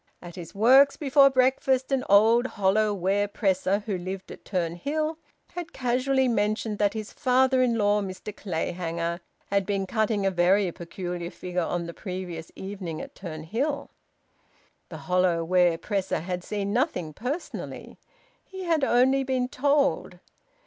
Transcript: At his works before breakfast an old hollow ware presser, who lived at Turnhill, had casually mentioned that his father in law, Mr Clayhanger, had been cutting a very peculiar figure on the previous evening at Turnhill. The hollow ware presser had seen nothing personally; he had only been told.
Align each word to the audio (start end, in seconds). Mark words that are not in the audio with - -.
At 0.19 0.33
his 0.35 0.55
works 0.55 0.97
before 0.97 1.29
breakfast 1.29 1.91
an 1.91 2.03
old 2.09 2.47
hollow 2.57 2.91
ware 2.91 3.27
presser, 3.27 3.83
who 3.85 3.99
lived 3.99 4.31
at 4.31 4.43
Turnhill, 4.43 5.17
had 5.53 5.73
casually 5.73 6.27
mentioned 6.27 6.79
that 6.79 6.95
his 6.95 7.13
father 7.13 7.61
in 7.61 7.77
law, 7.77 8.01
Mr 8.01 8.35
Clayhanger, 8.35 9.19
had 9.51 9.63
been 9.63 9.85
cutting 9.85 10.25
a 10.25 10.31
very 10.31 10.71
peculiar 10.71 11.29
figure 11.29 11.61
on 11.61 11.85
the 11.85 11.93
previous 11.93 12.51
evening 12.55 12.99
at 12.99 13.13
Turnhill. 13.13 13.91
The 14.89 14.97
hollow 15.05 15.43
ware 15.43 15.77
presser 15.77 16.21
had 16.21 16.43
seen 16.43 16.73
nothing 16.73 17.13
personally; 17.13 17.99
he 18.43 18.63
had 18.63 18.83
only 18.83 19.23
been 19.23 19.47
told. 19.49 20.17